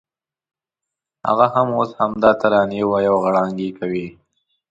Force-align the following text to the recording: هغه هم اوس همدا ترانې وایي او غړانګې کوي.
هغه 1.27 1.45
هم 1.53 1.67
اوس 1.77 1.91
همدا 1.99 2.31
ترانې 2.41 2.81
وایي 2.89 3.09
او 3.11 3.17
غړانګې 3.25 3.69
کوي. 3.79 4.07